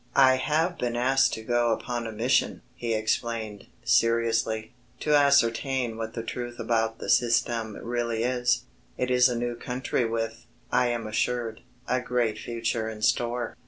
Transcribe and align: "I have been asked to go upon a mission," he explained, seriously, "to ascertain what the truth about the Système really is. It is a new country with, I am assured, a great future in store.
"I 0.15 0.37
have 0.37 0.79
been 0.79 0.95
asked 0.95 1.31
to 1.35 1.43
go 1.43 1.71
upon 1.71 2.07
a 2.07 2.11
mission," 2.11 2.63
he 2.73 2.95
explained, 2.95 3.67
seriously, 3.83 4.73
"to 5.01 5.15
ascertain 5.15 5.95
what 5.95 6.15
the 6.15 6.23
truth 6.23 6.57
about 6.59 6.97
the 6.97 7.05
Système 7.05 7.79
really 7.83 8.23
is. 8.23 8.63
It 8.97 9.11
is 9.11 9.29
a 9.29 9.35
new 9.35 9.55
country 9.55 10.05
with, 10.05 10.47
I 10.71 10.87
am 10.87 11.05
assured, 11.05 11.61
a 11.87 12.01
great 12.01 12.39
future 12.39 12.89
in 12.89 13.03
store. 13.03 13.55